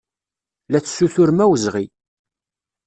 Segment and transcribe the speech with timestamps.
[0.71, 1.85] La tessuturem awezɣi.